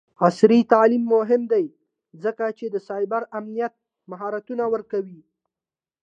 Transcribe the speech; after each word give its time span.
عصري 0.25 0.59
تعلیم 0.73 1.03
مهم 1.15 1.41
دی 1.51 1.65
ځکه 2.23 2.45
چې 2.57 2.65
د 2.69 2.75
سایبر 2.87 3.21
امنیت 3.39 3.73
مهارتونه 4.11 4.63
ورکوي. 4.73 5.19